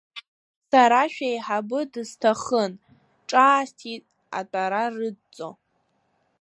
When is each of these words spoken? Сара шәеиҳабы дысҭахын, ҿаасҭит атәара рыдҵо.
Сара 0.69 1.01
шәеиҳабы 1.13 1.79
дысҭахын, 1.91 2.73
ҿаасҭит 3.29 4.03
атәара 4.37 4.83
рыдҵо. 4.97 5.49